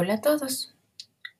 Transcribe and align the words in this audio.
Hola 0.00 0.14
a 0.14 0.20
todos, 0.20 0.76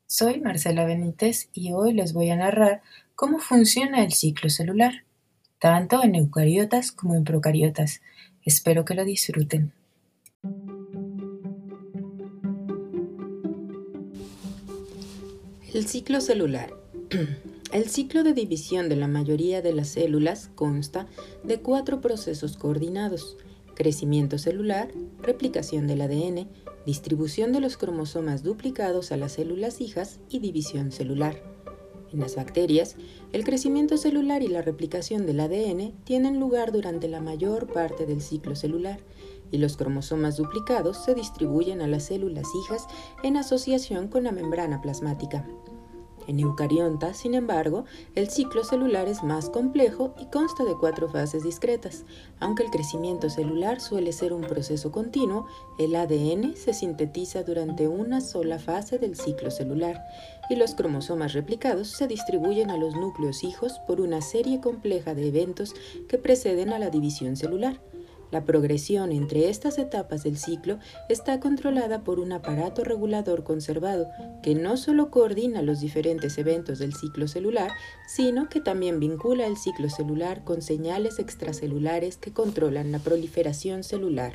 soy 0.09 0.41
Marcela 0.41 0.85
Benítez 0.85 1.49
y 1.53 1.75
hoy 1.75 1.93
les 1.93 2.13
voy 2.13 2.31
a 2.31 2.35
narrar 2.35 2.83
cómo 3.15 3.39
funciona 3.39 4.03
el 4.03 4.13
ciclo 4.13 4.51
celular, 4.51 5.05
tanto 5.61 6.03
en 6.03 6.17
eucariotas 6.17 6.91
como 6.91 7.15
en 7.15 7.23
procariotas. 7.23 8.01
Espero 8.45 8.85
que 8.85 8.95
lo 8.95 9.05
disfruten. 9.05 9.73
El 15.73 15.87
ciclo 15.87 16.21
celular. 16.21 16.75
El 17.73 17.89
ciclo 17.89 18.25
de 18.25 18.33
división 18.33 18.89
de 18.89 18.97
la 18.97 19.07
mayoría 19.07 19.63
de 19.63 19.73
las 19.73 19.91
células 19.91 20.51
consta 20.57 21.07
de 21.45 21.61
cuatro 21.61 22.01
procesos 22.01 22.57
coordinados, 22.57 23.37
crecimiento 23.77 24.37
celular, 24.37 24.89
replicación 25.23 25.87
del 25.87 26.01
ADN, 26.01 26.49
distribución 26.89 27.53
de 27.53 27.61
los 27.61 27.77
cromosomas 27.77 28.43
duplicados 28.43 29.13
a 29.13 29.19
las 29.19 29.33
células 29.33 29.83
hijas 29.83 30.21
y 30.31 30.39
división 30.39 30.91
celular. 30.91 31.37
En 32.15 32.21
las 32.21 32.37
bacterias, 32.37 32.97
el 33.35 33.45
crecimiento 33.45 33.99
celular 33.99 34.43
y 34.43 34.49
la 34.49 34.63
replicación 34.63 35.27
del 35.27 35.41
ADN 35.41 35.93
tienen 36.05 36.41
lugar 36.41 36.73
durante 36.73 37.07
la 37.07 37.21
mayor 37.21 37.71
parte 37.71 38.07
del 38.07 38.23
ciclo 38.23 38.57
celular 38.57 39.01
y 39.51 39.59
los 39.59 39.77
cromosomas 39.77 40.39
duplicados 40.39 41.05
se 41.05 41.15
distribuyen 41.15 41.83
a 41.83 41.89
las 41.89 42.05
células 42.05 42.47
hijas 42.65 42.87
en 43.23 43.37
asociación 43.37 44.09
con 44.09 44.25
la 44.25 44.33
membrana 44.33 44.81
plasmática. 44.81 45.47
En 46.29 46.41
eucariontas, 46.41 47.17
sin 47.17 47.33
embargo, 47.33 47.87
el 48.15 48.29
ciclo 48.29 48.63
celular 48.63 49.09
es 49.09 49.23
más 49.23 49.49
complejo 49.49 50.15
y 50.21 50.27
consta 50.27 50.63
de 50.65 50.77
cuatro 50.79 51.09
fases 51.09 51.43
discretas. 51.43 52.05
Aunque 52.39 52.63
el 52.63 52.71
crecimiento 52.71 53.31
celular 53.31 53.81
suele 53.81 54.13
ser 54.13 54.35
un 54.35 54.43
proceso 54.43 54.93
continuo, 54.93 55.47
el 55.79 55.97
ADN 55.97 56.55
se 56.55 56.75
sintetiza 56.75 57.45
durante 57.45 57.89
una 57.89 58.21
sola 58.21 58.59
fase 58.59 58.99
del 58.99 59.17
ciclo 59.17 59.51
celular 59.51 60.05
y 60.51 60.57
los 60.57 60.75
cromosomas 60.75 61.33
replicados 61.33 61.89
se 61.89 62.07
distribuyen 62.07 62.71
a 62.71 62.77
los 62.77 62.95
núcleos 62.95 63.43
hijos 63.43 63.79
por 63.87 64.03
una 64.03 64.21
serie 64.21 64.61
compleja 64.61 65.15
de 65.15 65.29
eventos 65.29 65.75
que 66.09 66.19
preceden 66.19 66.75
a 66.75 66.79
la 66.79 66.91
división 66.91 67.37
celular. 67.37 67.81
La 68.31 68.45
progresión 68.45 69.11
entre 69.13 69.49
estas 69.49 69.79
etapas 69.79 70.23
del 70.23 70.37
ciclo 70.37 70.79
está 71.09 71.41
controlada 71.41 72.05
por 72.05 72.21
un 72.21 72.33
aparato 72.33 72.85
regulador 72.85 73.43
conservado 73.43 74.07
que 74.43 74.55
no 74.55 74.77
solo 74.77 75.11
coordina 75.11 75.63
los 75.63 75.81
diferentes 75.81 76.37
eventos 76.37 76.79
del 76.79 76.95
ciclo 76.95 77.27
celular, 77.27 77.71
sino 78.07 78.49
que 78.49 78.61
también 78.61 79.01
vincula 79.01 79.47
el 79.47 79.57
ciclo 79.57 79.89
celular 79.89 80.45
con 80.45 80.61
señales 80.61 81.19
extracelulares 81.19 82.19
que 82.19 82.33
controlan 82.33 82.93
la 82.93 82.99
proliferación 82.99 83.83
celular. 83.83 84.35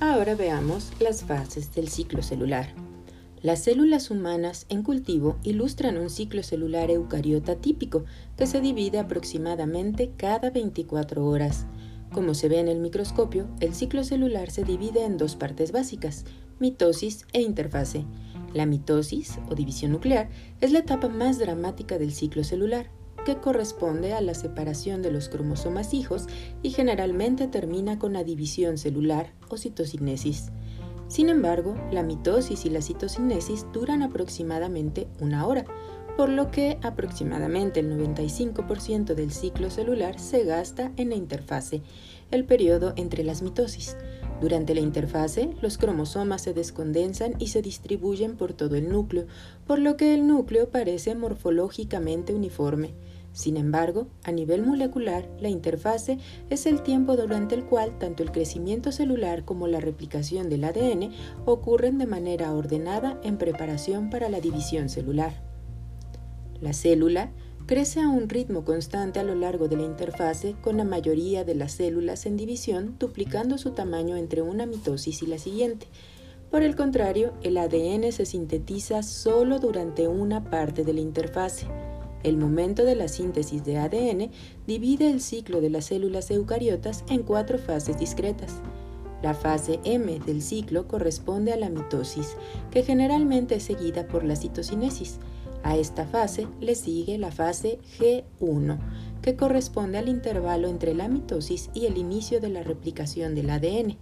Ahora 0.00 0.34
veamos 0.34 0.92
las 1.00 1.24
fases 1.24 1.74
del 1.74 1.88
ciclo 1.88 2.22
celular. 2.22 2.85
Las 3.46 3.62
células 3.62 4.10
humanas 4.10 4.66
en 4.70 4.82
cultivo 4.82 5.36
ilustran 5.44 5.98
un 5.98 6.10
ciclo 6.10 6.42
celular 6.42 6.90
eucariota 6.90 7.54
típico 7.54 8.04
que 8.36 8.44
se 8.44 8.60
divide 8.60 8.98
aproximadamente 8.98 10.10
cada 10.16 10.50
24 10.50 11.24
horas. 11.24 11.64
Como 12.12 12.34
se 12.34 12.48
ve 12.48 12.58
en 12.58 12.66
el 12.66 12.80
microscopio, 12.80 13.46
el 13.60 13.72
ciclo 13.72 14.02
celular 14.02 14.50
se 14.50 14.64
divide 14.64 15.04
en 15.04 15.16
dos 15.16 15.36
partes 15.36 15.70
básicas, 15.70 16.24
mitosis 16.58 17.24
e 17.32 17.40
interfase. 17.40 18.04
La 18.52 18.66
mitosis, 18.66 19.38
o 19.48 19.54
división 19.54 19.92
nuclear, 19.92 20.28
es 20.60 20.72
la 20.72 20.80
etapa 20.80 21.08
más 21.08 21.38
dramática 21.38 21.98
del 21.98 22.12
ciclo 22.12 22.42
celular, 22.42 22.90
que 23.24 23.36
corresponde 23.36 24.12
a 24.12 24.20
la 24.22 24.34
separación 24.34 25.02
de 25.02 25.12
los 25.12 25.28
cromosomas 25.28 25.94
hijos 25.94 26.26
y 26.64 26.70
generalmente 26.70 27.46
termina 27.46 27.96
con 28.00 28.12
la 28.12 28.24
división 28.24 28.76
celular 28.76 29.34
o 29.48 29.56
citocinesis. 29.56 30.50
Sin 31.08 31.28
embargo, 31.28 31.76
la 31.92 32.02
mitosis 32.02 32.64
y 32.64 32.70
la 32.70 32.82
citocinesis 32.82 33.66
duran 33.72 34.02
aproximadamente 34.02 35.06
una 35.20 35.46
hora, 35.46 35.64
por 36.16 36.28
lo 36.28 36.50
que 36.50 36.78
aproximadamente 36.82 37.80
el 37.80 37.96
95% 37.96 39.14
del 39.14 39.32
ciclo 39.32 39.70
celular 39.70 40.18
se 40.18 40.44
gasta 40.44 40.90
en 40.96 41.10
la 41.10 41.14
interfase, 41.14 41.82
el 42.30 42.44
periodo 42.44 42.92
entre 42.96 43.22
las 43.22 43.42
mitosis. 43.42 43.96
Durante 44.40 44.74
la 44.74 44.80
interfase, 44.80 45.50
los 45.62 45.78
cromosomas 45.78 46.42
se 46.42 46.52
descondensan 46.52 47.34
y 47.38 47.48
se 47.48 47.62
distribuyen 47.62 48.36
por 48.36 48.52
todo 48.52 48.76
el 48.76 48.90
núcleo, 48.90 49.26
por 49.66 49.78
lo 49.78 49.96
que 49.96 50.14
el 50.14 50.26
núcleo 50.26 50.70
parece 50.70 51.14
morfológicamente 51.14 52.34
uniforme. 52.34 52.94
Sin 53.36 53.58
embargo, 53.58 54.06
a 54.24 54.32
nivel 54.32 54.62
molecular, 54.62 55.28
la 55.38 55.50
interfase 55.50 56.16
es 56.48 56.64
el 56.64 56.82
tiempo 56.82 57.18
durante 57.18 57.54
el 57.54 57.66
cual 57.66 57.98
tanto 57.98 58.22
el 58.22 58.32
crecimiento 58.32 58.92
celular 58.92 59.44
como 59.44 59.66
la 59.66 59.78
replicación 59.78 60.48
del 60.48 60.64
ADN 60.64 61.12
ocurren 61.44 61.98
de 61.98 62.06
manera 62.06 62.54
ordenada 62.54 63.20
en 63.22 63.36
preparación 63.36 64.08
para 64.08 64.30
la 64.30 64.40
división 64.40 64.88
celular. 64.88 65.42
La 66.62 66.72
célula 66.72 67.30
crece 67.66 68.00
a 68.00 68.08
un 68.08 68.30
ritmo 68.30 68.64
constante 68.64 69.20
a 69.20 69.22
lo 69.22 69.34
largo 69.34 69.68
de 69.68 69.76
la 69.76 69.82
interfase 69.82 70.56
con 70.62 70.78
la 70.78 70.84
mayoría 70.84 71.44
de 71.44 71.56
las 71.56 71.72
células 71.72 72.24
en 72.24 72.38
división 72.38 72.96
duplicando 72.98 73.58
su 73.58 73.72
tamaño 73.72 74.16
entre 74.16 74.40
una 74.40 74.64
mitosis 74.64 75.22
y 75.22 75.26
la 75.26 75.36
siguiente. 75.36 75.88
Por 76.50 76.62
el 76.62 76.74
contrario, 76.74 77.34
el 77.42 77.58
ADN 77.58 78.10
se 78.12 78.24
sintetiza 78.24 79.02
solo 79.02 79.58
durante 79.58 80.08
una 80.08 80.48
parte 80.48 80.84
de 80.84 80.94
la 80.94 81.00
interfase. 81.00 81.66
El 82.26 82.38
momento 82.38 82.84
de 82.84 82.96
la 82.96 83.06
síntesis 83.06 83.64
de 83.64 83.78
ADN 83.78 84.32
divide 84.66 85.08
el 85.08 85.20
ciclo 85.20 85.60
de 85.60 85.70
las 85.70 85.84
células 85.84 86.28
eucariotas 86.32 87.04
en 87.08 87.22
cuatro 87.22 87.56
fases 87.56 88.00
discretas. 88.00 88.56
La 89.22 89.32
fase 89.32 89.78
M 89.84 90.18
del 90.26 90.42
ciclo 90.42 90.88
corresponde 90.88 91.52
a 91.52 91.56
la 91.56 91.70
mitosis, 91.70 92.36
que 92.72 92.82
generalmente 92.82 93.54
es 93.54 93.62
seguida 93.62 94.08
por 94.08 94.24
la 94.24 94.34
citocinesis. 94.34 95.20
A 95.62 95.76
esta 95.76 96.04
fase 96.04 96.48
le 96.60 96.74
sigue 96.74 97.16
la 97.16 97.30
fase 97.30 97.78
G1, 97.96 98.76
que 99.22 99.36
corresponde 99.36 99.98
al 99.98 100.08
intervalo 100.08 100.66
entre 100.66 100.94
la 100.94 101.06
mitosis 101.06 101.70
y 101.74 101.86
el 101.86 101.96
inicio 101.96 102.40
de 102.40 102.48
la 102.48 102.64
replicación 102.64 103.36
del 103.36 103.50
ADN. 103.50 103.98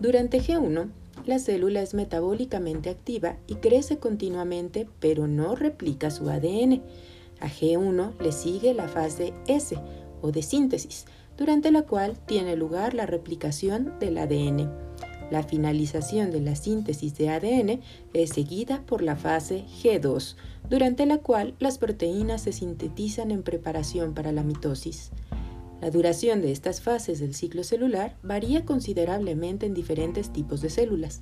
Durante 0.00 0.38
G1, 0.38 0.90
la 1.24 1.38
célula 1.38 1.80
es 1.80 1.94
metabólicamente 1.94 2.90
activa 2.90 3.38
y 3.46 3.54
crece 3.54 3.96
continuamente, 3.96 4.86
pero 5.00 5.26
no 5.26 5.54
replica 5.54 6.10
su 6.10 6.28
ADN. 6.28 6.82
A 7.44 7.48
G1 7.48 8.18
le 8.20 8.32
sigue 8.32 8.72
la 8.72 8.88
fase 8.88 9.34
S 9.46 9.76
o 10.22 10.32
de 10.32 10.42
síntesis, 10.42 11.04
durante 11.36 11.70
la 11.70 11.82
cual 11.82 12.18
tiene 12.24 12.56
lugar 12.56 12.94
la 12.94 13.04
replicación 13.04 13.92
del 14.00 14.16
ADN. 14.16 14.72
La 15.30 15.42
finalización 15.42 16.30
de 16.30 16.40
la 16.40 16.56
síntesis 16.56 17.18
de 17.18 17.28
ADN 17.28 17.82
es 18.14 18.30
seguida 18.30 18.82
por 18.86 19.02
la 19.02 19.14
fase 19.14 19.64
G2, 19.82 20.36
durante 20.70 21.04
la 21.04 21.18
cual 21.18 21.54
las 21.58 21.76
proteínas 21.76 22.40
se 22.40 22.52
sintetizan 22.52 23.30
en 23.30 23.42
preparación 23.42 24.14
para 24.14 24.32
la 24.32 24.42
mitosis. 24.42 25.10
La 25.84 25.90
duración 25.90 26.40
de 26.40 26.50
estas 26.50 26.80
fases 26.80 27.20
del 27.20 27.34
ciclo 27.34 27.62
celular 27.62 28.16
varía 28.22 28.64
considerablemente 28.64 29.66
en 29.66 29.74
diferentes 29.74 30.32
tipos 30.32 30.62
de 30.62 30.70
células. 30.70 31.20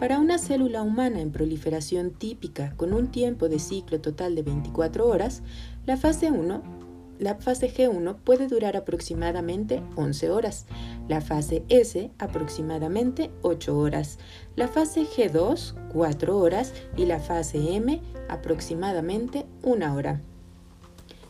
Para 0.00 0.18
una 0.18 0.38
célula 0.38 0.82
humana 0.82 1.20
en 1.20 1.30
proliferación 1.30 2.12
típica 2.12 2.74
con 2.76 2.94
un 2.94 3.08
tiempo 3.08 3.50
de 3.50 3.58
ciclo 3.58 4.00
total 4.00 4.34
de 4.34 4.44
24 4.44 5.06
horas, 5.06 5.42
la 5.84 5.98
fase 5.98 6.30
1 6.30 6.88
la 7.18 7.34
fase 7.34 7.70
G1 7.70 8.16
puede 8.24 8.48
durar 8.48 8.78
aproximadamente 8.78 9.82
11 9.96 10.30
horas, 10.30 10.64
la 11.06 11.20
fase 11.20 11.64
S 11.68 12.10
aproximadamente 12.18 13.30
8 13.42 13.76
horas, 13.76 14.18
la 14.56 14.68
fase 14.68 15.02
G2 15.02 15.74
4 15.92 16.38
horas 16.38 16.72
y 16.96 17.04
la 17.04 17.18
fase 17.18 17.74
M 17.74 18.00
aproximadamente 18.30 19.44
1 19.64 19.94
hora. 19.94 20.22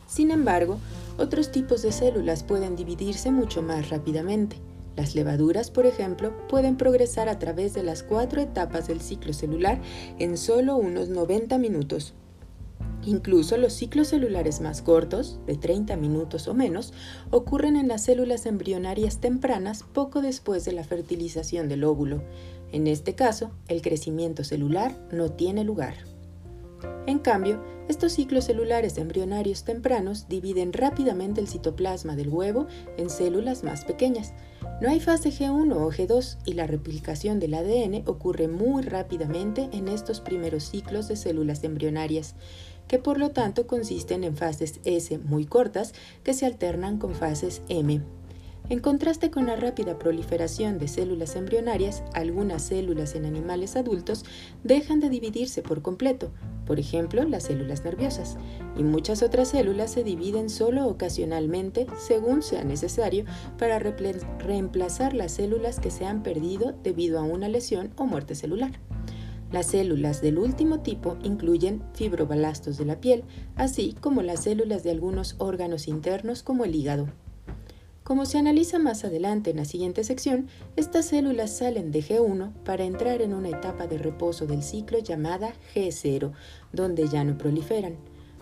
Sin 0.07 0.31
embargo, 0.31 0.79
otros 1.19 1.51
tipos 1.51 1.81
de 1.81 1.91
células 1.91 2.43
pueden 2.43 2.75
dividirse 2.75 3.31
mucho 3.31 3.61
más 3.61 3.89
rápidamente. 3.89 4.57
Las 4.95 5.15
levaduras, 5.15 5.71
por 5.71 5.85
ejemplo, 5.85 6.33
pueden 6.47 6.75
progresar 6.75 7.29
a 7.29 7.39
través 7.39 7.73
de 7.73 7.83
las 7.83 8.03
cuatro 8.03 8.41
etapas 8.41 8.87
del 8.87 9.01
ciclo 9.01 9.33
celular 9.33 9.79
en 10.17 10.37
solo 10.37 10.75
unos 10.75 11.09
90 11.09 11.57
minutos. 11.57 12.13
Incluso 13.05 13.57
los 13.57 13.73
ciclos 13.73 14.09
celulares 14.09 14.59
más 14.59 14.81
cortos, 14.81 15.39
de 15.45 15.55
30 15.55 15.95
minutos 15.95 16.47
o 16.47 16.53
menos, 16.53 16.93
ocurren 17.31 17.77
en 17.77 17.87
las 17.87 18.03
células 18.03 18.45
embrionarias 18.45 19.19
tempranas 19.19 19.83
poco 19.83 20.21
después 20.21 20.65
de 20.65 20.73
la 20.73 20.83
fertilización 20.83 21.69
del 21.69 21.85
óvulo. 21.85 22.21
En 22.71 22.87
este 22.87 23.15
caso, 23.15 23.51
el 23.67 23.81
crecimiento 23.81 24.43
celular 24.43 24.95
no 25.11 25.31
tiene 25.31 25.63
lugar. 25.63 25.95
En 27.07 27.19
cambio, 27.19 27.61
estos 27.87 28.13
ciclos 28.13 28.45
celulares 28.45 28.97
embrionarios 28.97 29.63
tempranos 29.63 30.27
dividen 30.29 30.73
rápidamente 30.73 31.41
el 31.41 31.47
citoplasma 31.47 32.15
del 32.15 32.29
huevo 32.29 32.67
en 32.97 33.09
células 33.09 33.63
más 33.63 33.83
pequeñas. 33.83 34.33
No 34.81 34.89
hay 34.89 34.99
fase 34.99 35.29
G1 35.29 35.73
o 35.75 35.91
G2 35.91 36.37
y 36.45 36.53
la 36.53 36.67
replicación 36.67 37.39
del 37.39 37.55
ADN 37.55 38.03
ocurre 38.05 38.47
muy 38.47 38.83
rápidamente 38.83 39.69
en 39.71 39.87
estos 39.87 40.21
primeros 40.21 40.63
ciclos 40.63 41.07
de 41.07 41.15
células 41.15 41.63
embrionarias. 41.63 42.35
que 42.87 42.97
por 42.97 43.19
lo 43.19 43.29
tanto 43.29 43.67
consisten 43.67 44.23
en 44.23 44.35
fases 44.35 44.79
S 44.83 45.15
muy 45.19 45.45
cortas 45.45 45.93
que 46.23 46.33
se 46.33 46.47
alternan 46.47 46.97
con 46.97 47.13
fases 47.13 47.61
M. 47.69 48.01
En 48.67 48.79
contraste 48.79 49.31
con 49.31 49.47
la 49.47 49.55
rápida 49.55 49.97
proliferación 49.97 50.77
de 50.77 50.87
células 50.87 51.35
embrionarias, 51.35 52.03
algunas 52.13 52.61
células 52.61 53.15
en 53.15 53.25
animales 53.25 53.75
adultos 53.75 54.25
dejan 54.63 54.99
de 54.99 55.09
dividirse 55.09 55.63
por 55.63 55.81
completo, 55.81 56.31
por 56.67 56.79
ejemplo 56.79 57.23
las 57.23 57.43
células 57.43 57.83
nerviosas, 57.83 58.37
y 58.77 58.83
muchas 58.83 59.23
otras 59.23 59.47
células 59.47 59.91
se 59.91 60.03
dividen 60.03 60.51
solo 60.51 60.87
ocasionalmente 60.87 61.87
según 61.97 62.43
sea 62.43 62.63
necesario 62.63 63.25
para 63.57 63.79
reemplazar 63.79 65.15
las 65.15 65.31
células 65.31 65.79
que 65.79 65.89
se 65.89 66.05
han 66.05 66.21
perdido 66.21 66.75
debido 66.83 67.17
a 67.17 67.23
una 67.23 67.49
lesión 67.49 67.91
o 67.95 68.05
muerte 68.05 68.35
celular. 68.35 68.79
Las 69.51 69.65
células 69.65 70.21
del 70.21 70.37
último 70.37 70.81
tipo 70.81 71.17
incluyen 71.23 71.81
fibrobalastos 71.95 72.77
de 72.77 72.85
la 72.85 73.01
piel, 73.01 73.23
así 73.55 73.95
como 73.99 74.21
las 74.21 74.43
células 74.43 74.83
de 74.83 74.91
algunos 74.91 75.35
órganos 75.39 75.87
internos 75.87 76.43
como 76.43 76.65
el 76.65 76.75
hígado. 76.75 77.07
Como 78.09 78.25
se 78.25 78.39
analiza 78.39 78.79
más 78.79 79.05
adelante 79.05 79.51
en 79.51 79.57
la 79.57 79.65
siguiente 79.65 80.03
sección, 80.03 80.47
estas 80.75 81.05
células 81.05 81.55
salen 81.55 81.91
de 81.91 82.01
G1 82.01 82.53
para 82.63 82.83
entrar 82.83 83.21
en 83.21 83.35
una 83.35 83.49
etapa 83.49 83.85
de 83.85 83.99
reposo 83.99 84.47
del 84.47 84.63
ciclo 84.63 84.97
llamada 84.97 85.53
G0, 85.75 86.31
donde 86.73 87.07
ya 87.07 87.23
no 87.23 87.37
proliferan. 87.37 87.97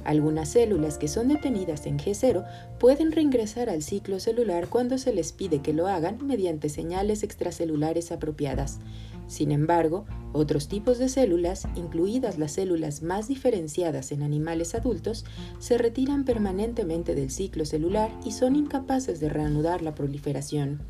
Algunas 0.06 0.48
células 0.48 0.98
que 0.98 1.10
son 1.10 1.28
detenidas 1.28 1.86
en 1.86 2.00
G0 2.00 2.48
pueden 2.80 3.12
reingresar 3.12 3.70
al 3.70 3.84
ciclo 3.84 4.22
celular 4.22 4.70
cuando 4.70 4.98
se 4.98 5.12
les 5.12 5.34
pide 5.34 5.62
que 5.62 5.74
lo 5.74 5.88
hagan 5.88 6.26
mediante 6.26 6.70
señales 6.70 7.24
extracelulares 7.24 8.14
apropiadas. 8.14 8.80
Sin 9.28 9.52
embargo, 9.52 10.06
otros 10.34 10.68
tipos 10.68 10.98
de 10.98 11.10
células, 11.10 11.68
incluidas 11.76 12.38
las 12.38 12.54
células 12.54 13.02
más 13.02 13.28
diferenciadas 13.28 14.12
en 14.12 14.24
animales 14.24 14.76
adultos, 14.76 15.26
se 15.60 15.78
retiran 15.78 16.26
permanentemente 16.26 17.16
del 17.16 17.30
ciclo 17.30 17.66
celular 17.66 18.12
y 18.26 18.32
son 18.32 18.56
incapaces 18.56 19.20
de 19.20 19.30
reanudar 19.30 19.82
la 19.82 19.96
proliferación. 19.96 20.82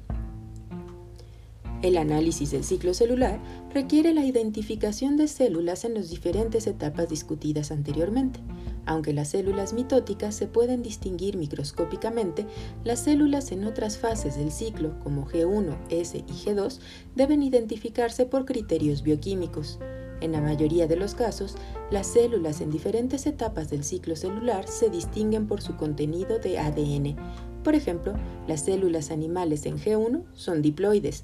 El 1.84 1.98
análisis 1.98 2.50
del 2.50 2.64
ciclo 2.64 2.96
celular 2.96 3.40
requiere 3.72 4.12
la 4.12 4.26
identificación 4.26 5.16
de 5.16 5.28
células 5.28 5.86
en 5.86 5.94
las 5.94 6.10
diferentes 6.10 6.66
etapas 6.66 7.08
discutidas 7.08 7.70
anteriormente. 7.70 8.40
Aunque 8.88 9.14
las 9.14 9.30
células 9.30 9.74
mitóticas 9.74 10.34
se 10.34 10.48
pueden 10.48 10.82
distinguir 10.82 11.38
microscópicamente, 11.38 12.48
las 12.84 13.02
células 13.02 13.52
en 13.52 13.64
otras 13.64 14.00
fases 14.00 14.38
del 14.38 14.52
ciclo, 14.52 15.00
como 15.04 15.28
G1, 15.28 15.78
S 15.92 16.18
y 16.18 16.32
G2, 16.32 16.80
deben 17.16 17.44
identificarse 17.44 18.26
por 18.26 18.46
criterios 18.46 19.04
bioquímicos. 19.04 19.78
En 20.20 20.32
la 20.32 20.42
mayoría 20.42 20.88
de 20.88 20.96
los 20.96 21.14
casos, 21.14 21.58
las 21.92 22.08
células 22.08 22.60
en 22.60 22.72
diferentes 22.72 23.28
etapas 23.28 23.70
del 23.70 23.84
ciclo 23.84 24.16
celular 24.16 24.68
se 24.68 24.90
distinguen 24.90 25.46
por 25.46 25.62
su 25.62 25.76
contenido 25.76 26.40
de 26.40 26.58
ADN. 26.58 27.16
Por 27.64 27.76
ejemplo, 27.76 28.14
las 28.48 28.62
células 28.62 29.12
animales 29.12 29.68
en 29.68 29.78
G1 29.78 30.24
son 30.34 30.64
diploides, 30.64 31.24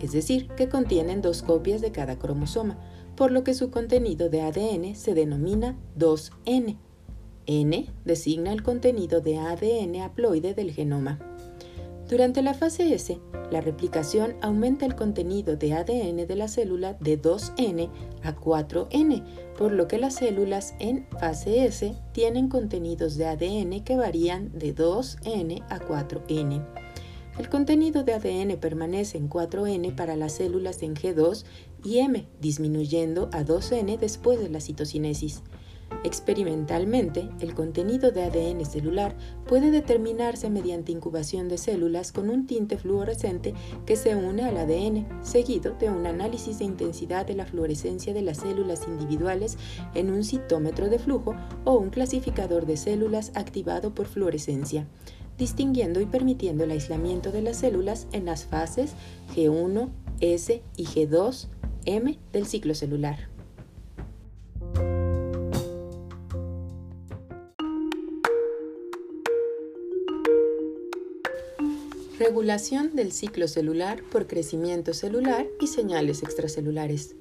es 0.00 0.12
decir, 0.12 0.48
que 0.56 0.68
contienen 0.68 1.22
dos 1.22 1.42
copias 1.42 1.80
de 1.80 1.92
cada 1.92 2.18
cromosoma, 2.18 2.78
por 3.16 3.30
lo 3.30 3.44
que 3.44 3.54
su 3.54 3.70
contenido 3.70 4.28
de 4.28 4.42
ADN 4.42 4.94
se 4.94 5.14
denomina 5.14 5.76
2N. 5.98 6.78
N 7.46 7.86
designa 8.04 8.52
el 8.52 8.62
contenido 8.62 9.20
de 9.20 9.38
ADN 9.38 10.02
haploide 10.02 10.54
del 10.54 10.72
genoma. 10.72 11.18
Durante 12.08 12.42
la 12.42 12.54
fase 12.54 12.92
S, 12.92 13.20
la 13.52 13.60
replicación 13.60 14.34
aumenta 14.40 14.84
el 14.84 14.96
contenido 14.96 15.56
de 15.56 15.74
ADN 15.74 16.26
de 16.26 16.34
la 16.34 16.48
célula 16.48 16.94
de 16.94 17.20
2N 17.20 17.88
a 18.24 18.34
4N, 18.34 19.24
por 19.56 19.70
lo 19.70 19.86
que 19.86 19.98
las 19.98 20.16
células 20.16 20.74
en 20.80 21.06
fase 21.20 21.66
S 21.66 21.94
tienen 22.12 22.48
contenidos 22.48 23.16
de 23.16 23.26
ADN 23.26 23.84
que 23.84 23.96
varían 23.96 24.50
de 24.58 24.74
2N 24.74 25.64
a 25.68 25.78
4N. 25.78 26.89
El 27.40 27.48
contenido 27.48 28.04
de 28.04 28.12
ADN 28.12 28.60
permanece 28.60 29.16
en 29.16 29.30
4N 29.30 29.94
para 29.96 30.14
las 30.14 30.34
células 30.34 30.82
en 30.82 30.94
G2 30.94 31.46
y 31.82 32.00
M, 32.00 32.26
disminuyendo 32.38 33.30
a 33.32 33.46
2N 33.46 33.98
después 33.98 34.38
de 34.38 34.50
la 34.50 34.60
citocinesis. 34.60 35.42
Experimentalmente, 36.04 37.30
el 37.40 37.54
contenido 37.54 38.10
de 38.10 38.24
ADN 38.24 38.66
celular 38.66 39.16
puede 39.48 39.70
determinarse 39.70 40.50
mediante 40.50 40.92
incubación 40.92 41.48
de 41.48 41.56
células 41.56 42.12
con 42.12 42.28
un 42.28 42.46
tinte 42.46 42.76
fluorescente 42.76 43.54
que 43.86 43.96
se 43.96 44.14
une 44.16 44.42
al 44.42 44.58
ADN, 44.58 45.08
seguido 45.24 45.74
de 45.80 45.88
un 45.88 46.06
análisis 46.06 46.58
de 46.58 46.66
intensidad 46.66 47.26
de 47.26 47.36
la 47.36 47.46
fluorescencia 47.46 48.12
de 48.12 48.20
las 48.20 48.36
células 48.36 48.86
individuales 48.86 49.56
en 49.94 50.10
un 50.10 50.24
citómetro 50.24 50.90
de 50.90 50.98
flujo 50.98 51.34
o 51.64 51.78
un 51.78 51.88
clasificador 51.88 52.66
de 52.66 52.76
células 52.76 53.32
activado 53.34 53.94
por 53.94 54.08
fluorescencia 54.08 54.86
distinguiendo 55.40 56.02
y 56.02 56.06
permitiendo 56.06 56.64
el 56.64 56.70
aislamiento 56.70 57.32
de 57.32 57.40
las 57.40 57.56
células 57.56 58.06
en 58.12 58.26
las 58.26 58.44
fases 58.44 58.92
G1, 59.34 59.88
S 60.20 60.62
y 60.76 60.84
G2, 60.84 61.48
M 61.86 62.18
del 62.30 62.46
ciclo 62.46 62.74
celular. 62.74 63.30
Regulación 72.18 72.94
del 72.94 73.10
ciclo 73.10 73.48
celular 73.48 74.02
por 74.12 74.26
crecimiento 74.26 74.92
celular 74.92 75.46
y 75.58 75.68
señales 75.68 76.22
extracelulares. 76.22 77.16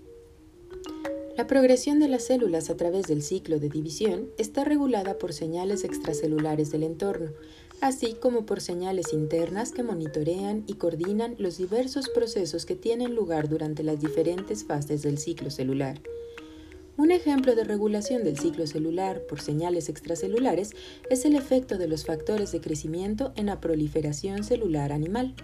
La 1.40 1.48
progresión 1.48 2.00
de 2.00 2.10
las 2.10 2.26
células 2.26 2.70
a 2.70 2.76
través 2.76 3.08
del 3.08 3.24
ciclo 3.24 3.60
de 3.60 3.70
división 3.70 4.28
está 4.38 4.66
regulada 4.66 5.18
por 5.18 5.32
señales 5.32 5.86
extracelulares 5.86 6.70
del 6.70 6.84
entorno, 6.84 7.32
así 7.80 8.12
como 8.12 8.46
por 8.46 8.60
señales 8.60 9.14
internas 9.14 9.72
que 9.72 9.82
monitorean 9.82 10.66
y 10.68 10.74
coordinan 10.74 11.36
los 11.38 11.56
diversos 11.58 12.10
procesos 12.10 12.66
que 12.66 12.76
tienen 12.76 13.16
lugar 13.16 13.48
durante 13.48 13.84
las 13.84 14.02
diferentes 14.02 14.66
fases 14.66 15.02
del 15.02 15.18
ciclo 15.18 15.50
celular. 15.50 16.02
Un 16.98 17.10
ejemplo 17.10 17.56
de 17.56 17.64
regulación 17.64 18.26
del 18.26 18.38
ciclo 18.38 18.68
celular 18.68 19.22
por 19.30 19.40
señales 19.40 19.88
extracelulares 19.88 20.72
es 21.10 21.24
el 21.24 21.36
efecto 21.38 21.78
de 21.78 21.88
los 21.88 22.04
factores 22.04 22.52
de 22.52 22.60
crecimiento 22.60 23.32
en 23.38 23.46
la 23.46 23.62
proliferación 23.62 24.44
celular 24.44 24.92
animal. 24.92 25.36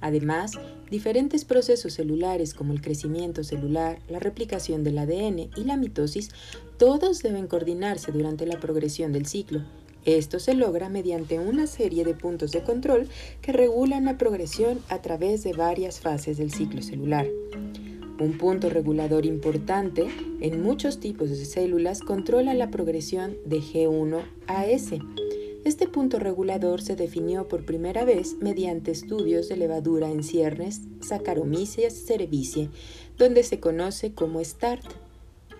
Además, 0.00 0.52
diferentes 0.90 1.44
procesos 1.44 1.94
celulares 1.94 2.54
como 2.54 2.72
el 2.72 2.82
crecimiento 2.82 3.42
celular, 3.44 3.98
la 4.08 4.18
replicación 4.18 4.84
del 4.84 4.98
ADN 4.98 5.50
y 5.56 5.64
la 5.64 5.76
mitosis, 5.76 6.30
todos 6.76 7.22
deben 7.22 7.46
coordinarse 7.46 8.12
durante 8.12 8.46
la 8.46 8.60
progresión 8.60 9.12
del 9.12 9.26
ciclo, 9.26 9.62
esto 10.04 10.38
se 10.38 10.52
logra 10.52 10.90
mediante 10.90 11.38
una 11.38 11.66
serie 11.66 12.04
de 12.04 12.14
puntos 12.14 12.52
de 12.52 12.62
control 12.62 13.08
que 13.40 13.52
regulan 13.52 14.04
la 14.04 14.18
progresión 14.18 14.80
a 14.88 15.00
través 15.00 15.42
de 15.44 15.54
varias 15.54 16.00
fases 16.00 16.36
del 16.36 16.52
ciclo 16.52 16.82
celular. 16.82 17.26
Un 18.20 18.36
punto 18.36 18.68
regulador 18.68 19.24
importante 19.24 20.06
en 20.40 20.62
muchos 20.62 21.00
tipos 21.00 21.30
de 21.30 21.44
células 21.44 22.00
controla 22.00 22.52
la 22.52 22.70
progresión 22.70 23.36
de 23.46 23.60
G1 23.60 24.22
a 24.46 24.66
S. 24.66 24.98
Este 25.64 25.88
punto 25.88 26.18
regulador 26.18 26.82
se 26.82 26.94
definió 26.94 27.48
por 27.48 27.64
primera 27.64 28.04
vez 28.04 28.36
mediante 28.38 28.90
estudios 28.90 29.48
de 29.48 29.56
levadura 29.56 30.10
en 30.10 30.22
ciernes 30.22 30.82
Saccharomyces 31.00 32.04
cerevisiae, 32.06 32.68
donde 33.16 33.42
se 33.42 33.60
conoce 33.60 34.12
como 34.12 34.44
START. 34.44 34.84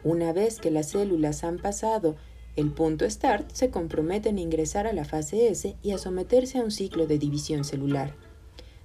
Una 0.02 0.34
vez 0.34 0.58
que 0.58 0.70
las 0.70 0.90
células 0.90 1.42
han 1.42 1.58
pasado 1.58 2.16
el 2.56 2.70
punto 2.70 3.08
START 3.08 3.50
se 3.52 3.70
compromete 3.70 4.28
en 4.28 4.38
ingresar 4.38 4.86
a 4.86 4.92
la 4.92 5.06
fase 5.06 5.48
S 5.48 5.74
y 5.82 5.90
a 5.90 5.98
someterse 5.98 6.58
a 6.58 6.62
un 6.62 6.70
ciclo 6.70 7.06
de 7.06 7.18
división 7.18 7.64
celular. 7.64 8.14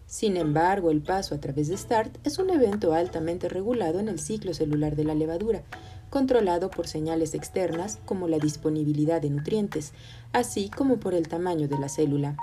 Sin 0.07 0.37
embargo, 0.37 0.89
el 0.89 1.03
paso 1.03 1.35
a 1.35 1.39
través 1.39 1.67
de 1.67 1.77
START 1.77 2.17
es 2.25 2.39
un 2.39 2.49
evento 2.49 2.93
altamente 2.93 3.47
regulado 3.47 3.99
en 3.99 4.07
el 4.07 4.19
ciclo 4.19 4.55
celular 4.55 4.95
de 4.95 5.03
la 5.03 5.13
levadura, 5.13 5.63
controlado 6.09 6.69
por 6.69 6.87
señales 6.87 7.33
externas 7.33 7.99
como 8.05 8.27
la 8.27 8.39
disponibilidad 8.39 9.21
de 9.21 9.29
nutrientes, 9.29 9.93
así 10.33 10.69
como 10.69 10.97
por 10.97 11.13
el 11.13 11.27
tamaño 11.27 11.67
de 11.67 11.79
la 11.79 11.89
célula. 11.89 12.37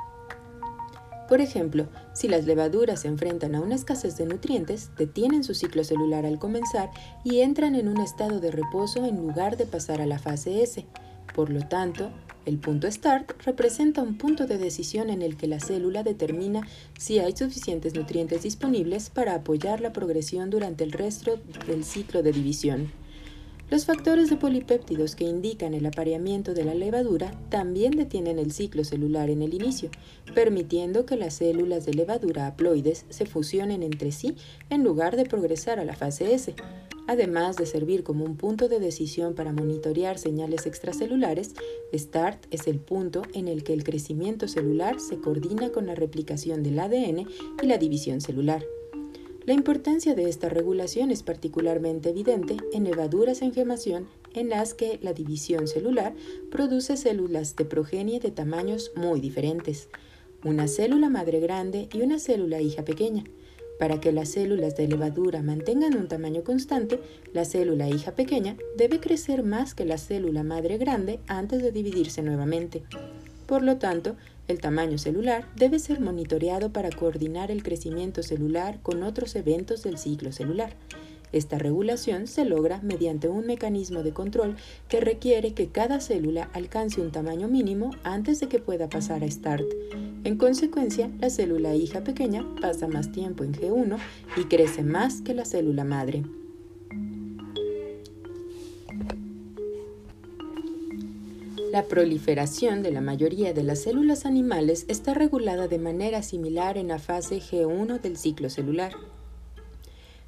Por 1.29 1.41
ejemplo, 1.41 1.89
si 2.13 2.29
las 2.29 2.45
levaduras 2.45 3.01
se 3.01 3.09
enfrentan 3.09 3.57
a 3.57 3.61
una 3.61 3.75
escasez 3.75 4.17
de 4.17 4.27
nutrientes, 4.27 4.91
detienen 4.97 5.43
su 5.43 5.55
ciclo 5.55 5.83
celular 5.83 6.25
al 6.25 6.39
comenzar 6.39 6.91
y 7.25 7.41
entran 7.41 7.75
en 7.75 7.89
un 7.89 8.01
estado 8.01 8.39
de 8.39 8.53
reposo 8.53 9.05
en 9.05 9.17
lugar 9.17 9.57
de 9.57 9.67
pasar 9.67 10.01
a 10.01 10.07
la 10.07 10.21
fase 10.21 10.63
S. 10.63 10.87
Por 11.35 11.51
lo 11.51 11.67
tanto, 11.67 12.11
el 12.47 12.59
punto 12.59 12.89
START 12.89 13.33
representa 13.45 14.03
un 14.03 14.19
punto 14.19 14.47
de 14.47 14.57
decisión 14.57 15.11
en 15.11 15.21
el 15.21 15.37
que 15.37 15.49
la 15.49 15.59
célula 15.59 16.05
determina 16.05 16.61
si 16.97 17.19
hay 17.19 17.37
suficientes 17.37 17.97
nutrientes 17.97 18.45
disponibles 18.45 19.11
para 19.11 19.35
apoyar 19.35 19.81
la 19.81 19.93
progresión 19.93 20.49
durante 20.49 20.85
el 20.85 20.93
resto 20.93 21.41
del 21.67 21.83
ciclo 21.83 22.23
de 22.23 22.31
división. 22.31 22.93
Los 23.69 23.85
factores 23.85 24.31
de 24.31 24.37
polipéptidos 24.37 25.17
que 25.17 25.25
indican 25.25 25.75
el 25.75 25.87
apareamiento 25.87 26.55
de 26.55 26.65
la 26.65 26.75
levadura 26.75 27.33
también 27.49 27.97
detienen 27.97 28.39
el 28.39 28.53
ciclo 28.53 28.85
celular 28.85 29.29
en 29.29 29.43
el 29.43 29.55
inicio, 29.55 29.91
permitiendo 30.37 31.05
que 31.05 31.17
las 31.17 31.35
células 31.35 31.85
de 31.85 31.95
levadura 31.95 32.47
haploides 32.47 33.07
se 33.09 33.27
fusionen 33.27 33.83
entre 33.83 34.13
sí 34.13 34.37
en 34.71 34.85
lugar 34.85 35.17
de 35.17 35.25
progresar 35.25 35.81
a 35.81 35.85
la 35.85 35.97
fase 35.97 36.33
S. 36.33 36.55
Además 37.09 37.57
de 37.57 37.67
servir 37.67 38.05
como 38.05 38.25
un 38.25 38.37
punto 38.37 38.69
de 38.69 38.79
decisión 38.79 39.35
para 39.35 39.53
monitorear 39.53 40.19
señales 40.19 40.67
extracelulares, 40.67 41.55
START 41.93 42.47
es 42.53 42.69
el 42.69 42.79
punto 42.79 43.23
en 43.35 43.49
el 43.49 43.65
que 43.65 43.73
el 43.73 43.83
crecimiento 43.83 44.47
celular 44.47 45.01
se 45.01 45.19
coordina 45.19 45.71
con 45.71 45.87
la 45.87 45.97
replicación 45.97 46.63
del 46.63 46.79
ADN 46.79 47.27
y 47.63 47.67
la 47.67 47.79
división 47.79 48.21
celular. 48.21 48.65
La 49.47 49.53
importancia 49.53 50.17
de 50.17 50.29
esta 50.29 50.49
regulación 50.49 51.13
es 51.13 51.23
particularmente 51.23 52.11
evidente 52.11 52.57
en 52.73 52.83
levaduras 52.83 53.43
en 53.43 53.55
gemación 53.55 54.09
en 54.35 54.49
las 54.49 54.75
que 54.75 54.99
la 55.03 55.13
división 55.13 55.69
celular 55.69 56.17
produce 56.51 56.97
células 56.97 57.55
de 57.55 57.65
progenie 57.65 58.19
de 58.19 58.33
tamaños 58.33 58.91
muy 58.97 59.21
diferentes, 59.21 59.89
una 60.45 60.67
célula 60.67 61.11
madre 61.11 61.39
grande 61.39 61.89
y 61.93 62.01
una 62.01 62.19
célula 62.19 62.61
hija 62.61 62.85
pequeña. 62.85 63.23
Para 63.79 64.01
que 64.01 64.11
las 64.11 64.31
células 64.31 64.75
de 64.75 64.89
levadura 64.89 65.43
mantengan 65.43 65.97
un 65.97 66.09
tamaño 66.09 66.43
constante, 66.43 66.99
la 67.33 67.45
célula 67.45 67.89
hija 67.89 68.17
pequeña 68.17 68.57
debe 68.77 68.99
crecer 68.99 69.45
más 69.45 69.75
que 69.75 69.85
la 69.85 69.99
célula 69.99 70.43
madre 70.43 70.77
grande 70.77 71.21
antes 71.29 71.63
de 71.63 71.71
dividirse 71.71 72.21
nuevamente. 72.21 72.83
Por 73.47 73.63
lo 73.63 73.77
tanto, 73.77 74.17
el 74.49 74.61
tamaño 74.61 74.99
celular 74.99 75.49
debe 75.57 75.79
ser 75.79 76.01
monitoreado 76.01 76.73
para 76.73 76.91
coordinar 76.91 77.51
el 77.51 77.63
crecimiento 77.63 78.23
celular 78.23 78.79
con 78.83 79.03
otros 79.03 79.35
eventos 79.37 79.83
del 79.83 79.99
ciclo 79.99 80.33
celular. 80.33 80.77
Esta 81.33 81.59
regulación 81.59 82.29
se 82.29 82.45
logra 82.45 82.81
mediante 82.83 83.29
un 83.29 83.47
mecanismo 83.47 84.03
de 84.03 84.13
control 84.13 84.57
que 84.89 85.01
requiere 85.01 85.55
que 85.55 85.69
cada 85.69 86.01
célula 86.01 86.49
alcance 86.53 87.01
un 87.01 87.11
tamaño 87.11 87.49
mínimo 87.49 87.91
antes 88.05 88.41
de 88.41 88.49
que 88.49 88.61
pueda 88.61 88.89
pasar 88.89 89.25
a 89.25 89.31
START. 89.31 89.67
En 90.25 90.37
consecuencia, 90.39 91.11
la 91.21 91.31
célula 91.31 91.75
hija 91.75 92.05
pequeña 92.05 92.47
pasa 92.61 92.87
más 92.87 93.13
tiempo 93.13 93.45
en 93.45 93.53
G1 93.53 93.99
y 94.37 94.45
crece 94.45 94.83
más 94.83 95.21
que 95.21 95.35
la 95.35 95.45
célula 95.45 95.85
madre. 95.85 96.23
La 101.77 101.89
proliferación 101.89 102.83
de 102.83 102.91
la 102.91 103.03
mayoría 103.03 103.53
de 103.53 103.63
las 103.63 103.83
células 103.83 104.25
animales 104.25 104.87
está 104.89 105.13
regulada 105.13 105.69
de 105.69 105.79
manera 105.79 106.23
similar 106.23 106.79
en 106.79 106.89
la 106.89 106.99
fase 106.99 107.39
G1 107.39 108.01
del 108.01 108.17
ciclo 108.17 108.49
celular. 108.49 108.95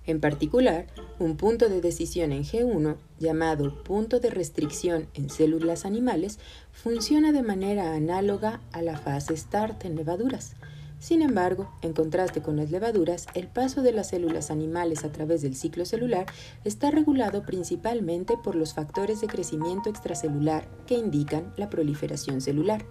En 0.04 0.20
particular, 0.20 0.88
un 1.18 1.38
punto 1.38 1.70
de 1.70 1.80
decisión 1.80 2.32
en 2.32 2.44
G1, 2.44 2.96
llamado 3.18 3.82
punto 3.82 4.20
de 4.20 4.28
restricción 4.28 5.06
en 5.14 5.30
células 5.30 5.86
animales, 5.86 6.38
funciona 6.70 7.32
de 7.32 7.40
manera 7.40 7.94
análoga 7.94 8.60
a 8.70 8.82
la 8.82 8.98
fase 8.98 9.34
START 9.34 9.86
en 9.86 9.96
levaduras. 9.96 10.54
Sin 10.98 11.22
embargo, 11.22 11.70
en 11.80 11.92
contraste 11.92 12.42
con 12.42 12.56
las 12.56 12.70
levaduras, 12.70 13.26
el 13.34 13.46
paso 13.46 13.82
de 13.82 13.92
las 13.92 14.08
células 14.08 14.50
animales 14.50 15.04
a 15.04 15.12
través 15.12 15.42
del 15.42 15.54
ciclo 15.54 15.84
celular 15.84 16.26
está 16.64 16.90
regulado 16.90 17.44
principalmente 17.44 18.36
por 18.36 18.56
los 18.56 18.74
factores 18.74 19.20
de 19.20 19.28
crecimiento 19.28 19.90
extracelular 19.90 20.68
que 20.86 20.96
indican 20.96 21.52
la 21.56 21.70
proliferación 21.70 22.40
celular, 22.40 22.84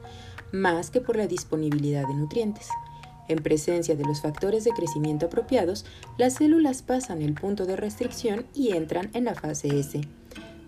más 0.53 0.89
que 0.89 1.01
por 1.01 1.17
la 1.17 1.27
disponibilidad 1.27 2.07
de 2.07 2.13
nutrientes. 2.13 2.69
En 3.27 3.39
presencia 3.43 3.97
de 3.97 4.05
los 4.05 4.21
factores 4.21 4.63
de 4.63 4.71
crecimiento 4.71 5.25
apropiados, 5.25 5.85
las 6.17 6.35
células 6.35 6.81
pasan 6.81 7.21
el 7.21 7.33
punto 7.33 7.65
de 7.65 7.75
restricción 7.75 8.45
y 8.53 8.71
entran 8.71 9.09
en 9.13 9.25
la 9.25 9.35
fase 9.35 9.67
S. 9.79 9.99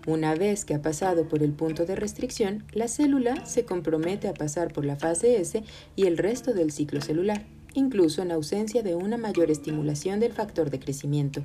Una 0.06 0.34
vez 0.34 0.64
que 0.64 0.74
ha 0.74 0.80
pasado 0.80 1.28
por 1.28 1.42
el 1.42 1.52
punto 1.52 1.84
de 1.84 1.94
restricción, 1.94 2.64
la 2.72 2.88
célula 2.88 3.44
se 3.44 3.66
compromete 3.66 4.28
a 4.28 4.34
pasar 4.34 4.72
por 4.72 4.86
la 4.86 4.96
fase 4.96 5.40
S 5.40 5.62
y 5.94 6.06
el 6.06 6.16
resto 6.16 6.54
del 6.54 6.72
ciclo 6.72 7.02
celular, 7.02 7.44
incluso 7.74 8.22
en 8.22 8.32
ausencia 8.32 8.82
de 8.82 8.94
una 8.94 9.18
mayor 9.18 9.50
estimulación 9.50 10.18
del 10.18 10.32
factor 10.32 10.70
de 10.70 10.80
crecimiento. 10.80 11.44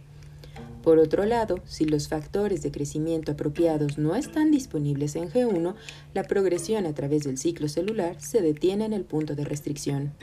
Por 0.83 0.99
otro 0.99 1.25
lado, 1.25 1.59
si 1.65 1.85
los 1.85 2.07
factores 2.07 2.61
de 2.61 2.71
crecimiento 2.71 3.33
apropiados 3.33 3.97
no 3.97 4.15
están 4.15 4.51
disponibles 4.51 5.15
en 5.15 5.29
G1, 5.29 5.73
la 6.13 6.23
progresión 6.23 6.85
a 6.85 6.93
través 6.93 7.23
del 7.23 7.37
ciclo 7.37 7.67
celular 7.67 8.21
se 8.21 8.41
detiene 8.41 8.85
en 8.85 8.93
el 8.93 9.03
punto 9.03 9.35
de 9.35 9.43
restricción. 9.43 10.13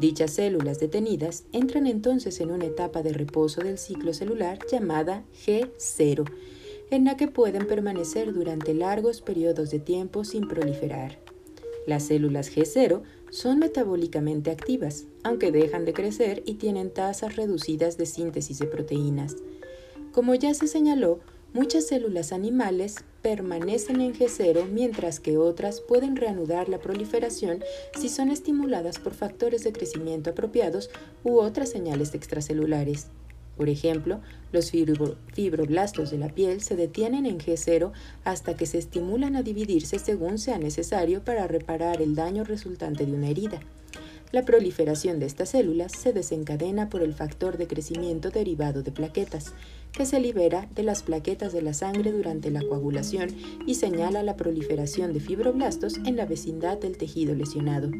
Dichas 0.00 0.32
células 0.32 0.80
detenidas 0.80 1.44
entran 1.52 1.86
entonces 1.86 2.40
en 2.40 2.50
una 2.50 2.64
etapa 2.64 3.02
de 3.02 3.12
reposo 3.12 3.60
del 3.60 3.76
ciclo 3.78 4.14
celular 4.14 4.58
llamada 4.70 5.22
G0, 5.46 6.26
en 6.92 7.04
la 7.04 7.16
que 7.16 7.26
pueden 7.26 7.66
permanecer 7.66 8.32
durante 8.32 8.74
largos 8.74 9.22
periodos 9.22 9.70
de 9.70 9.78
tiempo 9.78 10.24
sin 10.24 10.46
proliferar. 10.46 11.18
Las 11.86 12.04
células 12.04 12.54
G0 12.54 13.02
son 13.30 13.58
metabólicamente 13.58 14.50
activas, 14.50 15.06
aunque 15.24 15.50
dejan 15.50 15.84
de 15.84 15.94
crecer 15.94 16.42
y 16.46 16.54
tienen 16.54 16.90
tasas 16.90 17.36
reducidas 17.36 17.96
de 17.96 18.06
síntesis 18.06 18.58
de 18.58 18.66
proteínas. 18.66 19.36
Como 20.12 20.34
ya 20.34 20.52
se 20.54 20.66
señaló, 20.66 21.20
Muchas 21.54 21.86
células 21.86 22.32
animales 22.32 23.04
permanecen 23.20 24.00
en 24.00 24.14
G0 24.14 24.70
mientras 24.70 25.20
que 25.20 25.36
otras 25.36 25.82
pueden 25.82 26.16
reanudar 26.16 26.70
la 26.70 26.78
proliferación 26.78 27.62
si 27.94 28.08
son 28.08 28.30
estimuladas 28.30 28.98
por 28.98 29.12
factores 29.12 29.62
de 29.62 29.72
crecimiento 29.72 30.30
apropiados 30.30 30.88
u 31.24 31.40
otras 31.40 31.68
señales 31.68 32.14
extracelulares. 32.14 33.08
Por 33.62 33.68
ejemplo, 33.68 34.18
los 34.50 34.72
fibroblastos 34.72 36.10
de 36.10 36.18
la 36.18 36.30
piel 36.30 36.62
se 36.62 36.74
detienen 36.74 37.26
en 37.26 37.38
G0 37.38 37.92
hasta 38.24 38.56
que 38.56 38.66
se 38.66 38.78
estimulan 38.78 39.36
a 39.36 39.44
dividirse 39.44 40.00
según 40.00 40.38
sea 40.38 40.58
necesario 40.58 41.22
para 41.22 41.46
reparar 41.46 42.02
el 42.02 42.16
daño 42.16 42.42
resultante 42.42 43.06
de 43.06 43.12
una 43.12 43.28
herida. 43.28 43.60
La 44.32 44.44
proliferación 44.44 45.20
de 45.20 45.26
estas 45.26 45.50
células 45.50 45.92
se 45.92 46.12
desencadena 46.12 46.90
por 46.90 47.02
el 47.02 47.14
factor 47.14 47.56
de 47.56 47.68
crecimiento 47.68 48.30
derivado 48.30 48.82
de 48.82 48.90
plaquetas, 48.90 49.54
que 49.92 50.06
se 50.06 50.18
libera 50.18 50.68
de 50.74 50.82
las 50.82 51.04
plaquetas 51.04 51.52
de 51.52 51.62
la 51.62 51.72
sangre 51.72 52.10
durante 52.10 52.50
la 52.50 52.62
coagulación 52.62 53.28
y 53.64 53.76
señala 53.76 54.24
la 54.24 54.36
proliferación 54.36 55.12
de 55.12 55.20
fibroblastos 55.20 55.98
en 55.98 56.16
la 56.16 56.26
vecindad 56.26 56.78
del 56.78 56.96
tejido 56.96 57.36
lesionado. 57.36 57.92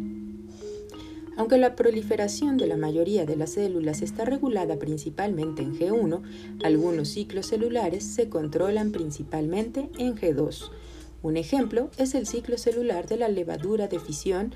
Aunque 1.36 1.56
la 1.56 1.76
proliferación 1.76 2.58
de 2.58 2.66
la 2.66 2.76
mayoría 2.76 3.24
de 3.24 3.36
las 3.36 3.52
células 3.52 4.02
está 4.02 4.24
regulada 4.24 4.78
principalmente 4.78 5.62
en 5.62 5.78
G1, 5.78 6.22
algunos 6.62 7.08
ciclos 7.08 7.46
celulares 7.46 8.04
se 8.04 8.28
controlan 8.28 8.92
principalmente 8.92 9.88
en 9.98 10.14
G2. 10.14 10.70
Un 11.22 11.36
ejemplo 11.36 11.90
es 11.96 12.14
el 12.14 12.26
ciclo 12.26 12.58
celular 12.58 13.06
de 13.06 13.16
la 13.16 13.28
levadura 13.28 13.88
de 13.88 13.98
fisión 13.98 14.54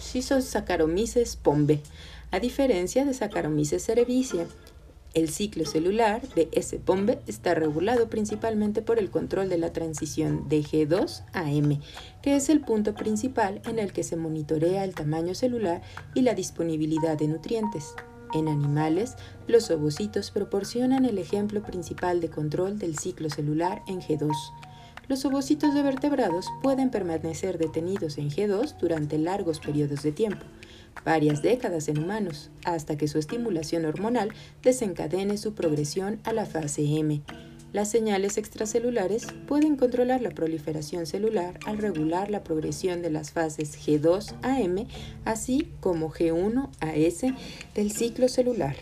Saccharomyces 0.00 1.36
pombe, 1.36 1.80
a 2.30 2.38
diferencia 2.38 3.04
de 3.04 3.14
Saccharomyces 3.14 3.84
cerevisiae. 3.84 4.46
El 5.12 5.28
ciclo 5.28 5.64
celular 5.64 6.22
de 6.36 6.48
S. 6.52 6.78
pombe 6.78 7.18
está 7.26 7.54
regulado 7.54 8.08
principalmente 8.08 8.80
por 8.80 9.00
el 9.00 9.10
control 9.10 9.48
de 9.48 9.58
la 9.58 9.72
transición 9.72 10.48
de 10.48 10.62
G2 10.62 11.24
a 11.32 11.50
M, 11.50 11.80
que 12.22 12.36
es 12.36 12.48
el 12.48 12.60
punto 12.60 12.94
principal 12.94 13.60
en 13.66 13.80
el 13.80 13.92
que 13.92 14.04
se 14.04 14.14
monitorea 14.14 14.84
el 14.84 14.94
tamaño 14.94 15.34
celular 15.34 15.82
y 16.14 16.22
la 16.22 16.34
disponibilidad 16.34 17.18
de 17.18 17.26
nutrientes. 17.26 17.94
En 18.34 18.46
animales, 18.46 19.16
los 19.48 19.68
ovocitos 19.72 20.30
proporcionan 20.30 21.04
el 21.04 21.18
ejemplo 21.18 21.62
principal 21.62 22.20
de 22.20 22.30
control 22.30 22.78
del 22.78 22.96
ciclo 22.96 23.28
celular 23.30 23.82
en 23.88 24.00
G2. 24.00 24.30
Los 25.10 25.24
ovocitos 25.24 25.74
de 25.74 25.82
vertebrados 25.82 26.46
pueden 26.62 26.88
permanecer 26.88 27.58
detenidos 27.58 28.16
en 28.16 28.30
G2 28.30 28.76
durante 28.78 29.18
largos 29.18 29.58
periodos 29.58 30.04
de 30.04 30.12
tiempo, 30.12 30.46
varias 31.04 31.42
décadas 31.42 31.88
en 31.88 31.98
humanos, 31.98 32.50
hasta 32.64 32.96
que 32.96 33.08
su 33.08 33.18
estimulación 33.18 33.86
hormonal 33.86 34.28
desencadene 34.62 35.36
su 35.36 35.52
progresión 35.52 36.20
a 36.22 36.32
la 36.32 36.46
fase 36.46 36.84
M. 36.84 37.22
Las 37.72 37.90
señales 37.90 38.38
extracelulares 38.38 39.26
pueden 39.48 39.74
controlar 39.74 40.22
la 40.22 40.30
proliferación 40.30 41.06
celular 41.06 41.58
al 41.66 41.78
regular 41.78 42.30
la 42.30 42.44
progresión 42.44 43.02
de 43.02 43.10
las 43.10 43.32
fases 43.32 43.76
G2 43.84 44.36
a 44.42 44.60
M, 44.60 44.86
así 45.24 45.72
como 45.80 46.12
G1 46.12 46.70
a 46.78 46.94
S 46.94 47.34
del 47.74 47.90
ciclo 47.90 48.28
celular. 48.28 48.76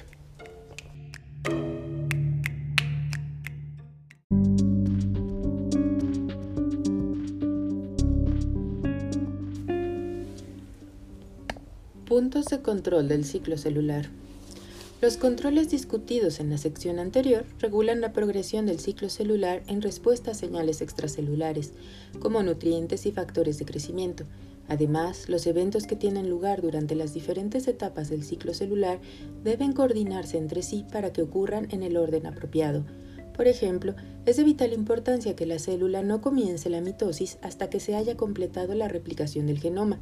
Puntos 12.18 12.46
de 12.46 12.62
control 12.62 13.06
del 13.06 13.24
ciclo 13.24 13.56
celular. 13.56 14.06
Los 15.00 15.18
controles 15.18 15.70
discutidos 15.70 16.40
en 16.40 16.50
la 16.50 16.58
sección 16.58 16.98
anterior 16.98 17.44
regulan 17.60 18.00
la 18.00 18.12
progresión 18.12 18.66
del 18.66 18.80
ciclo 18.80 19.08
celular 19.08 19.62
en 19.68 19.82
respuesta 19.82 20.32
a 20.32 20.34
señales 20.34 20.80
extracelulares, 20.80 21.74
como 22.18 22.42
nutrientes 22.42 23.06
y 23.06 23.12
factores 23.12 23.60
de 23.60 23.66
crecimiento. 23.66 24.24
Además, 24.66 25.28
los 25.28 25.46
eventos 25.46 25.86
que 25.86 25.94
tienen 25.94 26.28
lugar 26.28 26.60
durante 26.60 26.96
las 26.96 27.14
diferentes 27.14 27.68
etapas 27.68 28.10
del 28.10 28.24
ciclo 28.24 28.52
celular 28.52 28.98
deben 29.44 29.72
coordinarse 29.72 30.38
entre 30.38 30.62
sí 30.62 30.84
para 30.90 31.12
que 31.12 31.22
ocurran 31.22 31.68
en 31.70 31.84
el 31.84 31.96
orden 31.96 32.26
apropiado. 32.26 32.84
Por 33.36 33.46
ejemplo, 33.46 33.94
es 34.26 34.36
de 34.36 34.42
vital 34.42 34.72
importancia 34.72 35.36
que 35.36 35.46
la 35.46 35.60
célula 35.60 36.02
no 36.02 36.20
comience 36.20 36.68
la 36.68 36.80
mitosis 36.80 37.38
hasta 37.42 37.70
que 37.70 37.78
se 37.78 37.94
haya 37.94 38.16
completado 38.16 38.74
la 38.74 38.88
replicación 38.88 39.46
del 39.46 39.60
genoma. 39.60 40.00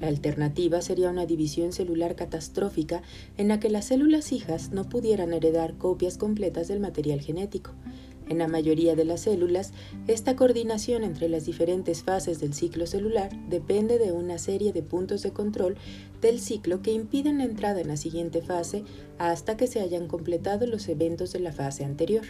La 0.00 0.08
alternativa 0.08 0.82
sería 0.82 1.10
una 1.10 1.26
división 1.26 1.72
celular 1.72 2.16
catastrófica 2.16 3.02
en 3.36 3.48
la 3.48 3.60
que 3.60 3.70
las 3.70 3.86
células 3.86 4.32
hijas 4.32 4.70
no 4.70 4.88
pudieran 4.88 5.32
heredar 5.32 5.78
copias 5.78 6.18
completas 6.18 6.68
del 6.68 6.80
material 6.80 7.20
genético. 7.20 7.72
En 8.28 8.38
la 8.38 8.48
mayoría 8.48 8.96
de 8.96 9.04
las 9.04 9.20
células, 9.20 9.72
esta 10.08 10.34
coordinación 10.34 11.04
entre 11.04 11.28
las 11.28 11.46
diferentes 11.46 12.02
fases 12.02 12.40
del 12.40 12.54
ciclo 12.54 12.86
celular 12.86 13.30
depende 13.48 13.98
de 13.98 14.10
una 14.10 14.38
serie 14.38 14.72
de 14.72 14.82
puntos 14.82 15.22
de 15.22 15.32
control 15.32 15.76
del 16.20 16.40
ciclo 16.40 16.82
que 16.82 16.92
impiden 16.92 17.38
la 17.38 17.44
entrada 17.44 17.80
en 17.80 17.88
la 17.88 17.96
siguiente 17.96 18.42
fase 18.42 18.82
hasta 19.18 19.56
que 19.56 19.68
se 19.68 19.80
hayan 19.80 20.08
completado 20.08 20.66
los 20.66 20.88
eventos 20.88 21.32
de 21.32 21.40
la 21.40 21.52
fase 21.52 21.84
anterior. 21.84 22.24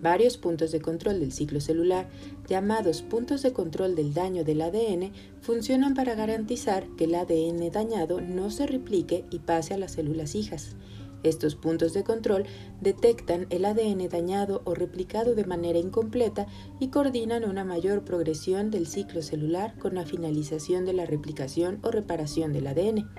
Varios 0.00 0.38
puntos 0.38 0.70
de 0.70 0.80
control 0.80 1.20
del 1.20 1.32
ciclo 1.32 1.60
celular, 1.60 2.08
llamados 2.48 3.02
puntos 3.02 3.42
de 3.42 3.52
control 3.52 3.96
del 3.96 4.14
daño 4.14 4.44
del 4.44 4.62
ADN, 4.62 5.12
funcionan 5.40 5.94
para 5.94 6.14
garantizar 6.14 6.86
que 6.96 7.04
el 7.04 7.14
ADN 7.14 7.70
dañado 7.70 8.20
no 8.20 8.50
se 8.50 8.66
replique 8.66 9.24
y 9.30 9.40
pase 9.40 9.74
a 9.74 9.78
las 9.78 9.92
células 9.92 10.34
hijas. 10.34 10.76
Estos 11.24 11.56
puntos 11.56 11.94
de 11.94 12.04
control 12.04 12.44
detectan 12.80 13.46
el 13.50 13.64
ADN 13.64 14.08
dañado 14.08 14.62
o 14.64 14.74
replicado 14.74 15.34
de 15.34 15.44
manera 15.44 15.78
incompleta 15.78 16.46
y 16.78 16.88
coordinan 16.88 17.44
una 17.44 17.64
mayor 17.64 18.04
progresión 18.04 18.70
del 18.70 18.86
ciclo 18.86 19.22
celular 19.22 19.74
con 19.78 19.96
la 19.96 20.06
finalización 20.06 20.84
de 20.84 20.92
la 20.92 21.06
replicación 21.06 21.80
o 21.82 21.90
reparación 21.90 22.52
del 22.52 22.68
ADN. 22.68 23.10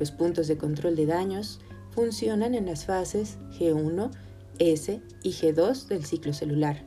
Los 0.00 0.10
puntos 0.10 0.48
de 0.48 0.58
control 0.58 0.96
de 0.96 1.06
daños 1.06 1.60
funcionan 1.90 2.54
en 2.54 2.66
las 2.66 2.84
fases 2.84 3.38
G1, 3.58 4.10
S 4.58 5.00
y 5.22 5.30
G2 5.30 5.86
del 5.88 6.04
ciclo 6.04 6.32
celular. 6.32 6.86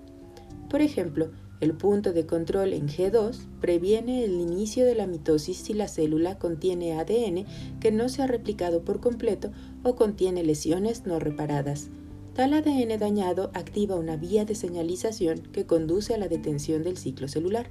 Por 0.70 0.82
ejemplo, 0.82 1.32
el 1.60 1.74
punto 1.74 2.14
de 2.14 2.26
control 2.26 2.74
en 2.74 2.88
G2 2.88 3.36
previene 3.60 4.24
el 4.24 4.40
inicio 4.40 4.86
de 4.86 4.96
la 4.96 5.08
mitosis 5.08 5.58
si 5.58 5.74
la 5.74 5.90
célula 5.90 6.40
contiene 6.40 6.94
ADN 6.94 7.46
que 7.82 7.92
no 7.92 8.08
se 8.08 8.22
ha 8.22 8.28
replicado 8.28 8.86
por 8.86 9.02
completo 9.02 9.52
o 9.84 9.96
contiene 9.96 10.44
lesiones 10.44 11.06
no 11.06 11.20
reparadas. 11.20 11.90
Tal 12.34 12.54
ADN 12.54 12.98
dañado 12.98 13.52
activa 13.54 13.96
una 13.96 14.16
vía 14.16 14.46
de 14.46 14.56
señalización 14.56 15.40
que 15.52 15.66
conduce 15.66 16.14
a 16.14 16.18
la 16.18 16.30
detención 16.30 16.84
del 16.84 16.96
ciclo 16.96 17.28
celular. 17.28 17.70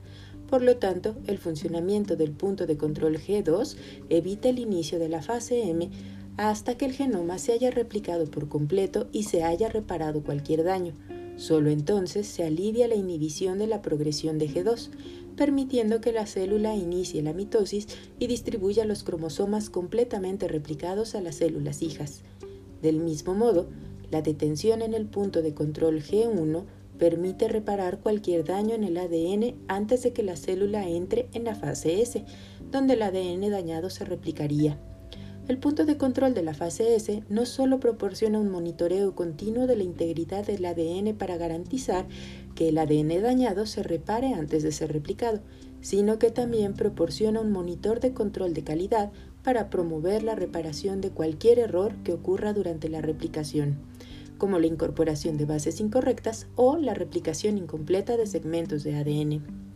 Por 0.51 0.61
lo 0.61 0.77
tanto, 0.77 1.17
el 1.27 1.39
funcionamiento 1.39 2.17
del 2.17 2.33
punto 2.33 2.67
de 2.67 2.77
control 2.77 3.17
G2 3.17 3.77
evita 4.11 4.51
el 4.51 4.59
inicio 4.59 4.99
de 4.99 5.09
la 5.09 5.23
fase 5.23 5.71
M 5.71 5.91
hasta 6.39 6.77
que 6.79 6.87
el 6.87 6.93
genoma 6.93 7.39
se 7.39 7.53
haya 7.53 7.73
replicado 7.73 8.27
por 8.31 8.49
completo 8.49 9.09
y 9.13 9.25
se 9.25 9.43
haya 9.43 9.69
reparado 9.69 10.23
cualquier 10.23 10.63
daño. 10.63 10.95
Solo 11.37 11.69
entonces 11.69 12.29
se 12.29 12.45
alivia 12.45 12.87
la 12.87 12.95
inhibición 12.95 13.59
de 13.59 13.67
la 13.67 13.83
progresión 13.83 14.39
de 14.39 14.49
G2, 14.49 14.91
permitiendo 15.37 16.01
que 16.01 16.13
la 16.13 16.27
célula 16.27 16.77
inicie 16.77 17.23
la 17.23 17.33
mitosis 17.33 17.89
y 18.21 18.29
distribuya 18.29 18.85
los 18.85 19.03
cromosomas 19.03 19.69
completamente 19.69 20.47
replicados 20.47 21.17
a 21.17 21.21
las 21.21 21.35
células 21.35 21.83
hijas. 21.83 22.23
Del 22.83 23.01
mismo 23.01 23.35
modo, 23.35 23.67
la 24.13 24.23
detención 24.23 24.81
en 24.81 24.95
el 24.95 25.07
punto 25.07 25.43
de 25.43 25.55
control 25.55 26.03
G1 26.03 26.65
permite 27.01 27.49
reparar 27.49 27.99
cualquier 27.99 28.45
daño 28.45 28.77
en 28.77 28.85
el 28.85 28.97
ADN 28.97 29.57
antes 29.67 30.05
de 30.05 30.13
que 30.13 30.23
la 30.23 30.37
célula 30.37 30.89
entre 30.89 31.29
en 31.33 31.45
la 31.45 31.57
fase 31.57 32.01
S, 32.01 32.25
donde 32.71 32.95
el 32.95 33.03
ADN 33.03 33.51
dañado 33.51 33.91
se 33.91 34.05
replicaría. 34.05 34.79
El 35.49 35.57
punto 35.57 35.87
de 35.87 35.97
control 35.97 36.35
de 36.35 36.43
la 36.43 36.53
fase 36.53 36.95
S 36.95 37.23
no 37.31 37.47
solo 37.47 37.81
proporciona 37.81 38.39
un 38.39 38.51
monitoreo 38.51 39.15
continuo 39.15 39.67
de 39.67 39.77
la 39.77 39.83
integridad 39.83 40.47
del 40.47 40.63
ADN 40.63 41.17
para 41.17 41.39
garantizar 41.39 42.07
que 42.55 42.69
el 42.69 42.77
ADN 42.77 43.23
dañado 43.23 43.65
se 43.65 43.83
repare 43.83 44.35
antes 44.35 44.63
de 44.63 44.73
ser 44.73 44.93
replicado, 44.93 45.41
sino 45.81 46.19
que 46.19 46.31
también 46.31 46.75
proporciona 46.75 47.41
un 47.41 47.51
monitor 47.51 47.99
de 47.99 48.13
control 48.13 48.53
de 48.53 48.63
calidad 48.63 49.11
para 49.43 49.71
promover 49.71 50.23
la 50.23 50.35
reparación 50.35 51.01
de 51.01 51.13
cualquier 51.13 51.61
error 51.61 51.95
que 52.05 52.13
ocurra 52.13 52.53
durante 52.53 52.91
la 52.91 53.01
replicación, 53.01 53.79
como 54.37 54.59
la 54.59 54.67
incorporación 54.67 55.39
de 55.39 55.47
bases 55.47 55.81
incorrectas 55.81 56.47
o 56.57 56.77
la 56.77 56.93
replicación 56.93 57.57
incompleta 57.57 58.19
de 58.19 58.27
segmentos 58.27 58.85
de 58.85 58.97
ADN. 58.97 59.69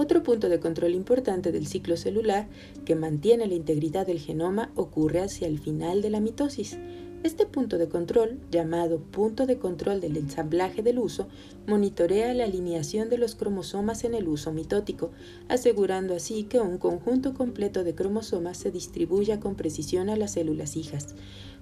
Otro 0.00 0.22
punto 0.22 0.48
de 0.48 0.60
control 0.60 0.94
importante 0.94 1.52
del 1.52 1.66
ciclo 1.66 1.94
celular 1.94 2.48
que 2.86 2.94
mantiene 2.94 3.46
la 3.46 3.52
integridad 3.52 4.06
del 4.06 4.18
genoma 4.18 4.72
ocurre 4.74 5.20
hacia 5.20 5.46
el 5.46 5.58
final 5.58 6.00
de 6.00 6.08
la 6.08 6.20
mitosis. 6.20 6.78
Este 7.22 7.44
punto 7.44 7.76
de 7.76 7.90
control, 7.90 8.40
llamado 8.50 8.98
punto 8.98 9.44
de 9.44 9.58
control 9.58 10.00
del 10.00 10.16
ensamblaje 10.16 10.82
del 10.82 10.98
uso, 11.00 11.28
monitorea 11.66 12.32
la 12.32 12.44
alineación 12.44 13.10
de 13.10 13.18
los 13.18 13.34
cromosomas 13.34 14.04
en 14.04 14.14
el 14.14 14.26
uso 14.26 14.52
mitótico, 14.52 15.10
asegurando 15.48 16.14
así 16.14 16.44
que 16.44 16.60
un 16.60 16.78
conjunto 16.78 17.34
completo 17.34 17.84
de 17.84 17.94
cromosomas 17.94 18.56
se 18.56 18.70
distribuya 18.70 19.38
con 19.38 19.54
precisión 19.54 20.08
a 20.08 20.16
las 20.16 20.32
células 20.32 20.76
hijas. 20.76 21.14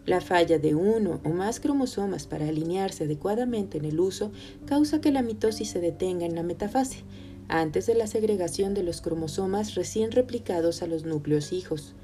La 0.07 0.20
falla 0.20 0.61
de 0.61 0.77
uno 0.77 1.20
o 1.24 1.31
más 1.31 1.59
cromosomas 1.59 2.29
para 2.29 2.46
alinearse 2.46 3.03
adecuadamente 3.03 3.79
en 3.79 3.85
el 3.85 3.98
uso 3.98 4.31
causa 4.64 5.01
que 5.01 5.11
la 5.11 5.22
mitosis 5.22 5.70
se 5.70 5.81
detenga 5.81 6.24
en 6.24 6.37
la 6.37 6.44
metafase 6.44 7.03
antes 7.48 7.87
de 7.87 7.94
la 7.94 8.06
segregación 8.06 8.74
de 8.74 8.82
los 8.82 9.00
cromosomas 9.00 9.74
recién 9.74 10.12
replicados 10.12 10.82
a 10.82 10.87
los 10.87 11.04
núcleos 11.04 11.52
hijos. 11.52 11.94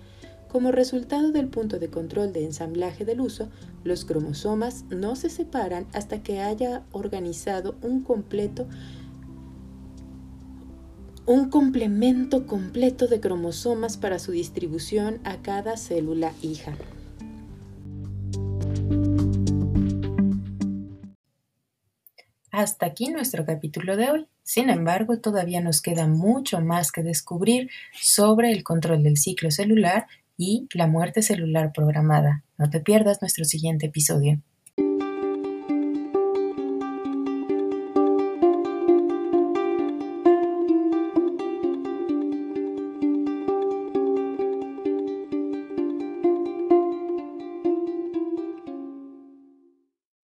Como 0.48 0.70
resultado 0.70 1.32
del 1.32 1.48
punto 1.48 1.78
de 1.78 1.90
control 1.90 2.32
de 2.32 2.44
ensamblaje 2.44 3.04
del 3.04 3.20
uso, 3.20 3.48
los 3.82 4.04
cromosomas 4.04 4.84
no 4.90 5.16
se 5.16 5.28
separan 5.28 5.86
hasta 5.92 6.22
que 6.22 6.40
haya 6.40 6.84
organizado 6.92 7.76
un 7.82 8.02
completo 8.02 8.68
un 11.26 11.48
complemento 11.48 12.46
completo 12.46 13.06
de 13.06 13.18
cromosomas 13.18 13.96
para 13.96 14.18
su 14.18 14.32
distribución 14.32 15.20
a 15.24 15.40
cada 15.40 15.76
célula 15.76 16.32
hija. 16.42 16.74
Hasta 22.50 22.86
aquí 22.86 23.08
nuestro 23.08 23.44
capítulo 23.44 23.96
de 23.96 24.10
hoy. 24.10 24.28
Sin 24.44 24.68
embargo, 24.68 25.18
todavía 25.18 25.62
nos 25.62 25.80
queda 25.80 26.06
mucho 26.06 26.60
más 26.60 26.92
que 26.92 27.02
descubrir 27.02 27.70
sobre 28.00 28.52
el 28.52 28.62
control 28.62 29.02
del 29.02 29.16
ciclo 29.16 29.50
celular 29.50 30.06
y 30.36 30.68
la 30.74 30.86
muerte 30.86 31.22
celular 31.22 31.72
programada. 31.72 32.44
No 32.58 32.68
te 32.68 32.80
pierdas 32.80 33.22
nuestro 33.22 33.46
siguiente 33.46 33.86
episodio. 33.86 34.40